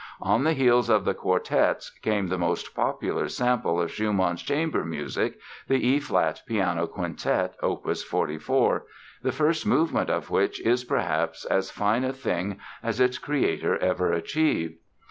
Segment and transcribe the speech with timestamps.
[0.23, 5.39] On the heels of the quartets came the most popular sample of Schumann's chamber music,
[5.67, 7.85] the E flat Piano Quintet, Op.
[7.95, 8.83] 44,
[9.21, 14.11] the first movement of which is perhaps as fine a thing as its creator ever
[14.11, 14.79] achieved.